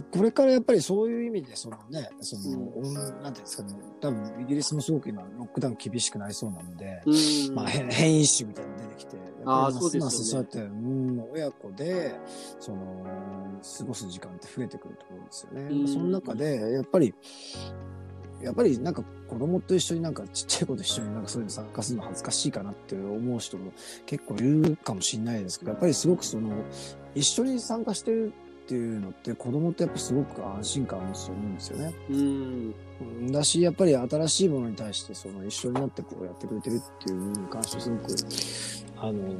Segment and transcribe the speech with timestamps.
[0.00, 7.10] これからやっぱりそういう意味で、そのね、その、うん、なんていうんですかね、多分イギリスもすごく今、ロックダウン厳しくなりそうなので、う
[7.52, 7.54] ん。
[7.54, 12.14] まあ、変変異種みたいなの出てきて、あーやっぱりますますそそううやって、うん、親子で、
[12.60, 12.78] その、
[13.78, 15.62] 過ごす時間って増えてくるところですよね。
[15.62, 15.88] うん。
[15.88, 17.14] その中で、やっぱり、
[18.42, 23.72] やっぱりなんか子供と一緒になんかちっちゃい子と一緒になんかそういうの参加するの恥ずかしいかなって思う人も
[24.04, 26.52] 結構いるかもしれないですけど、やっぱりすごくその、
[27.14, 28.32] 一緒に参加してる
[28.72, 31.94] っていうのって子供ってやっぱすごく安心感を持つと思うんですよね。
[32.08, 32.74] うん。
[33.20, 38.14] うんだし、やっぱり新しいものに対してその一緒になってこうやってくれてるっていう部分に関してすごく、
[38.96, 39.34] あの、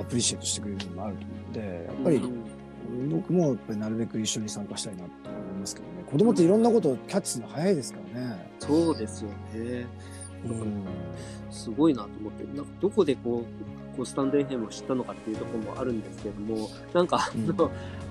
[0.00, 2.60] アプリシエイトしてくれるのもあると思うので、やっぱり、うん
[3.08, 6.02] 僕もやっぱりなるべく一緒に参加したいなと思いますけどね。
[6.10, 8.50] 子供っていろんなことをキャッチするの早いですからね。
[8.58, 9.86] そうですよね。
[10.44, 10.84] うん。
[11.52, 17.70] すごいなと思って、なんかどこでこう、こうスタンド FM を知ったのかっていうところもあるんですけれども、なんか、あの、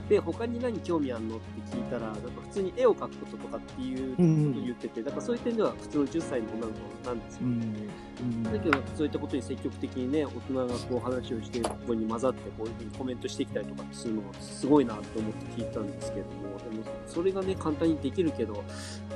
[0.09, 1.37] で、他に何興味あるの？
[1.37, 4.23] って聞いたら、なんか普通に絵を描くこととかっていうこ
[4.53, 7.41] とを言ってて、だからそういう点では普通の10歳の女の子なんですよ。
[7.43, 7.51] うん。
[7.51, 18.63] うんだけど、そういったことに積極的にね、大人がこう話をしてここに混ざって、こういうふうにコメントしてきたりとかするのがすごいなと思って聞いたんですけれども、でも、それがね、簡単にできるけど、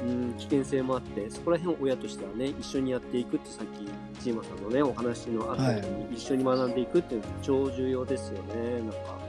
[0.05, 3.89] うん、危険性もあって、そこら辺を親としてはね、一緒にやっていくってさっき、
[4.23, 9.19] ジーマさんのね、お話のあったように、一緒に学んでいくっていうのは超重要ですよね、なんか。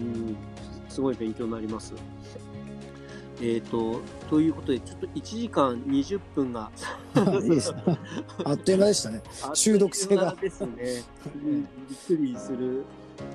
[0.00, 0.36] うん、
[0.98, 1.94] すごい勉強になります。
[3.40, 6.72] えっ、と、ということで、ちょっと1時間20分が、
[7.40, 7.84] いいですね。
[8.42, 9.22] あっという間でしたね。
[9.54, 11.04] 中毒性がですね。
[11.36, 12.82] うんびっくりする。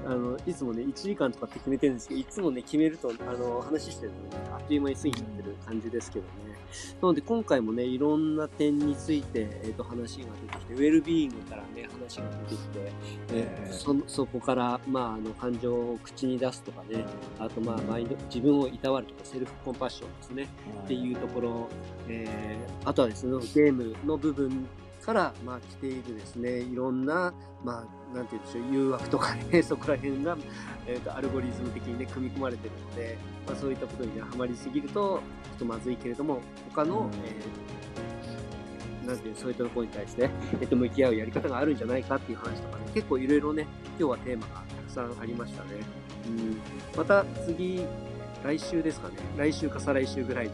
[0.06, 6.32] あの、いつもね、1時間とかって決めてるんですけど、いつもね、決めると、あの、話してるとね、あっという間に過ぎちゃってる感じですけどね。
[7.02, 12.92] なので、今回もね、いろんな点について、えっ、と、話が出てきて、ウェルビーイングからね、話が出てきて、
[13.34, 17.06] ええそのそこから、まあ、あの感情を口に出すとかね、
[17.40, 20.48] あと、まあ、マインド自分をいたわるとか、セルフコンパッションですね。
[20.84, 21.70] っていうところ、
[22.08, 24.68] えー、あとはですね、ゲームの部分
[25.04, 27.34] から、まあ、来ているですね、いろんな、
[27.64, 30.38] まあ、なんて言うんでしょう、誘惑とかね、 そこら辺が、
[30.88, 35.20] えっ、と、アルゴリズム的にね、組み込まれてるので、まあ、そういったことにね、ハマりすぎると、ちょ
[35.56, 37.84] っとまずいけれども、他の、うんえー
[39.08, 40.30] なんていう、そういったところに対して、
[40.62, 43.68] えっ、と、向き合うやり方があるんじゃないかっていう話とかね、結構いろいろね、
[44.00, 45.70] 今日はテーマがたくさんありましたね。
[46.28, 46.58] うん。
[46.96, 47.86] また次、
[48.44, 49.16] 来週ですかね。
[49.38, 50.52] 来週か再来週ぐらいに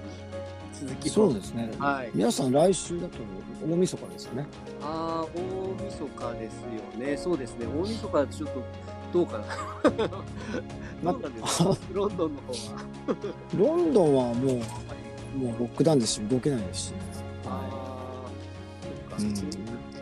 [0.79, 1.71] 続きそうですね。
[1.77, 2.11] はい。
[2.13, 3.17] 皆さん来週だと
[3.63, 4.45] 大晦日ですよね。
[4.81, 7.17] ああ、大晦日ですよね。
[7.17, 7.65] そうですね。
[7.67, 8.63] 大晦日はちょっと、
[9.11, 9.45] どうかな。
[11.11, 11.77] どうなんですか？
[11.93, 12.85] ロンドンの方は。
[13.57, 14.43] ロンドンはもう、
[15.37, 16.93] もうロックダウンですし、動けないですし、
[17.45, 17.61] は
[19.15, 19.21] ああ、い。
[19.21, 19.29] そっ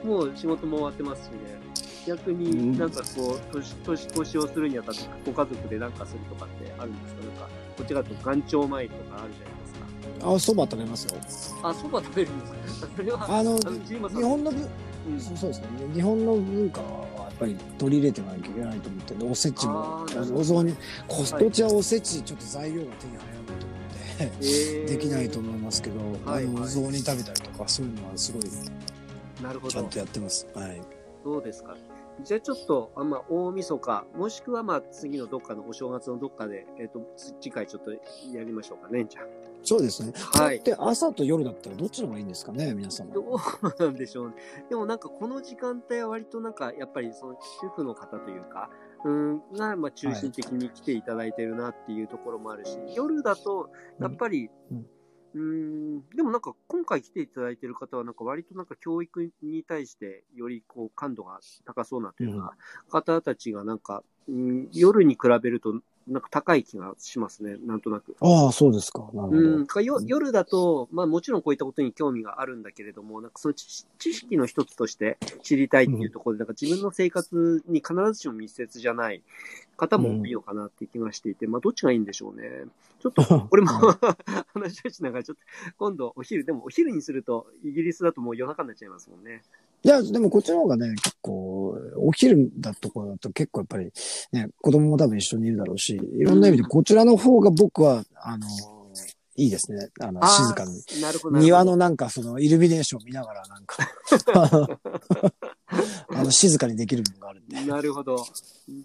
[0.02, 0.08] か。
[0.08, 1.58] もう仕事も終わってますしね。
[2.06, 7.22] 逆になんかこう、年、年越しをするにあたって、ご家族でなんかするとかってあるんですか？
[7.24, 9.67] なんか、こっちだと元朝参りとかあるじゃないですか。
[10.36, 11.20] あ、そば食べますよ。
[11.64, 14.58] あ、そば食べるんですかそれは、あの、日本のぶ、
[15.10, 15.68] うんそうそうですね。
[15.94, 20.76] 日本の文化はやっぱり取り入れてなきゃいけないと思っておせちもお雑煮
[21.08, 23.76] こっちはおせちちょっと材料が手に入らないと思
[24.20, 26.00] えって、ーできないと思いますけど、
[26.30, 28.44] はいあのお雑煮食べたりとかそういうのはすごい
[29.42, 30.00] なるほどちゃんと。
[30.00, 30.46] やってます。
[30.54, 30.82] はい。
[31.24, 31.76] そうですか？
[32.24, 37.00] じゃあちょっと、あまあ、大晦日、もしくはまあ、次のどっかのお正月のどっかで、えっ、と、
[37.40, 39.22] 次回ちょっとやりましょうかね、じゃ
[39.64, 40.14] そうですね。
[40.16, 43.14] はいで朝と夜だったらどっちの方がいいんですかね、皆様あ。。
[43.14, 43.38] どう
[43.80, 44.36] なんでしょうね。
[44.70, 48.70] でもなんかこの時間帯は割となんか、やっぱりその主婦の方というか、
[49.04, 53.70] うん、が、まあ中心的に来ていただいてるなっていうところもあるし、夜だと、
[54.00, 54.86] やっぱり、うん
[55.34, 62.54] うーん、でもなんか今回来ていただいてる方はなんか割となんか教育に対してよりこう感度が高そうなというか、
[62.90, 65.76] 方たちがなんか、うん、夜に比べると
[66.08, 68.16] なんか高い気がしますね、なんとなく。
[68.22, 69.00] ああ、そうですか。
[69.14, 69.38] なるほど。
[69.38, 79.22] うん、かよ夜だと、まあもちろんこういったことに興味があるんだけれども、なんかその知知識の一つとして知りたいっていうところで、なんか自分の生活に必ずしも密接じゃない
[79.76, 82.66] 方も多いのかなって気がしていて、まあどっちがいいんでしょうね。
[83.12, 83.72] ちょっと、これも
[84.54, 85.44] 話をしながら、ちょっと
[85.78, 89.44] 今度お昼、でもお昼にするとイギリスだともう夜中になっちゃいますもんね。
[89.84, 93.92] いや、でもこっちの方がね、結構、お昼だところだと結構やっぱり、
[94.32, 98.48] ね、子供も多分一緒にいるだろうし、いろんな意味でこちらの方が僕は、あの、
[99.38, 99.90] いいですね。
[100.02, 101.02] あの、静かに。。
[101.02, 101.38] なるほど。
[101.38, 103.78] 庭のなんかそのイルミネーション見ながらなんか
[106.10, 107.64] あの静かにできるものがあるんで。
[107.66, 108.26] なるほど。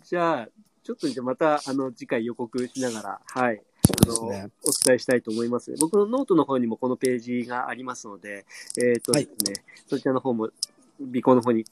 [0.04, 0.48] じゃあ、
[0.82, 3.62] ちょっとじゃあまた、あの、次回予告しながら、はい。
[3.84, 4.50] そうですね。
[4.64, 5.74] お伝えしたいと思います。
[5.80, 8.44] 僕のノートの方にもこのページがありますので、
[8.82, 10.50] えっ、とはいですね、そちらの方も、
[11.00, 11.64] 備考の方に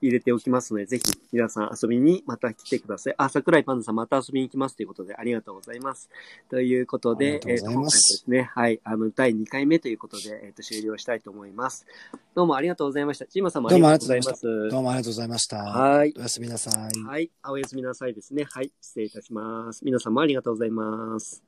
[0.00, 3.14] 入れておきますので、ぜひ皆さん遊びにまた来てください。
[3.18, 6.08] あ、桜井パンダさんまた遊びに来ますということでありがとうございます。
[6.50, 11.86] ということで、ありがとうございますえーと今回ですね、はい、あの、第2回目ということで、えっ、と、終了したいと思います。
[12.34, 13.26] どうもありがとうございました。
[13.26, 14.68] チーマさんもありがとうございます。
[14.70, 15.56] どうもありがとうございました。
[15.58, 16.14] はい。
[16.16, 17.02] おやすみなさい。
[17.02, 17.30] はい。
[17.48, 18.44] おやすみなさいですね。
[18.44, 18.70] はい。
[18.80, 19.84] 失礼いたします。
[19.84, 21.47] 皆さんもありがとうございます。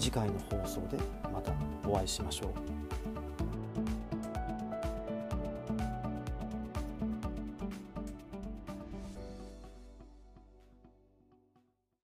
[0.00, 0.96] 次回の放送で
[1.30, 1.52] また
[1.86, 2.79] お会いしましょう。